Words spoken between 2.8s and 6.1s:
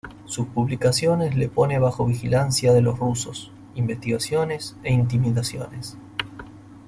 los rusos, investigaciones e intimidaciones.